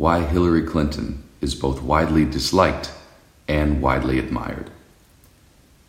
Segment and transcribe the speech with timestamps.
[0.00, 2.90] why Hillary Clinton is both widely disliked
[3.46, 4.70] and widely admired.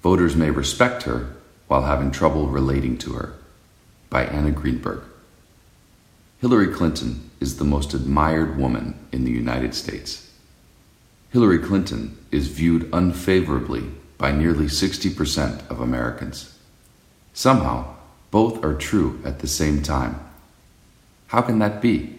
[0.03, 1.29] Voters may respect her
[1.69, 3.33] while having trouble relating to her.
[4.09, 5.03] By Anna Greenberg.
[6.41, 10.29] Hillary Clinton is the most admired woman in the United States.
[11.29, 16.59] Hillary Clinton is viewed unfavorably by nearly 60% of Americans.
[17.33, 17.95] Somehow,
[18.29, 20.19] both are true at the same time.
[21.27, 22.17] How can that be?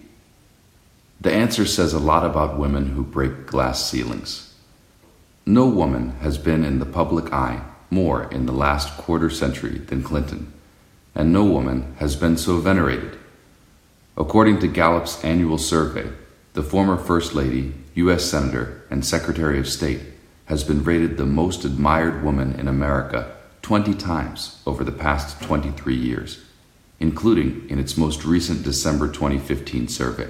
[1.23, 4.53] The answer says a lot about women who break glass ceilings.
[5.47, 10.03] No woman has been in the public eye more in the last quarter century than
[10.03, 10.53] Clinton,
[11.15, 13.17] and no woman has been so venerated.
[14.17, 16.11] According to Gallup's annual survey,
[16.55, 18.25] the former First Lady, U.S.
[18.25, 20.01] Senator, and Secretary of State
[20.47, 23.33] has been rated the most admired woman in America
[23.63, 26.43] 20 times over the past 23 years,
[26.99, 30.29] including in its most recent December 2015 survey.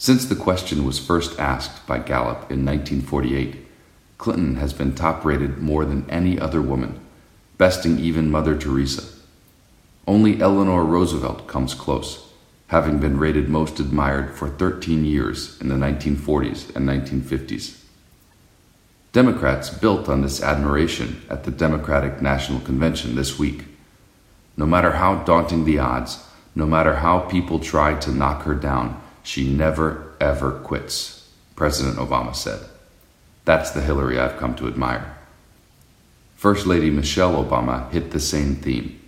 [0.00, 3.66] Since the question was first asked by Gallup in 1948,
[4.16, 6.98] Clinton has been top rated more than any other woman,
[7.58, 9.02] besting even Mother Teresa.
[10.06, 12.32] Only Eleanor Roosevelt comes close,
[12.68, 17.84] having been rated most admired for 13 years in the 1940s and 1950s.
[19.12, 23.64] Democrats built on this admiration at the Democratic National Convention this week.
[24.56, 28.98] No matter how daunting the odds, no matter how people try to knock her down,
[29.22, 32.60] she never, ever quits, President Obama said.
[33.44, 35.16] That's the Hillary I've come to admire.
[36.36, 39.00] First Lady Michelle Obama hit the same theme.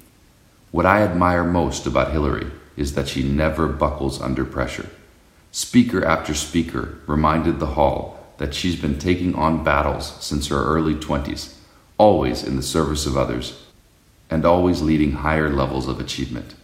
[0.71, 4.89] What I admire most about Hillary is that she never buckles under pressure.
[5.51, 10.95] Speaker after speaker reminded the hall that she's been taking on battles since her early
[10.95, 11.55] 20s,
[11.99, 13.65] always in the service of others,
[14.31, 16.55] and always leading higher levels of achievement.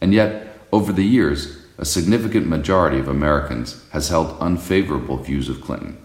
[0.00, 5.60] And yet, over the years, a significant majority of Americans has held unfavorable views of
[5.60, 5.98] Clinton.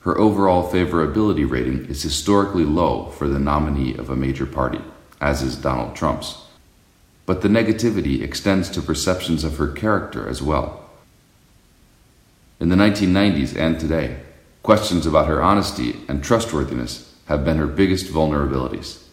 [0.00, 4.80] Her overall favorability rating is historically low for the nominee of a major party,
[5.20, 6.42] as is Donald Trump's.
[7.26, 10.88] But the negativity extends to perceptions of her character as well.
[12.60, 14.20] In the 1990s and today,
[14.62, 19.07] questions about her honesty and trustworthiness have been her biggest vulnerabilities.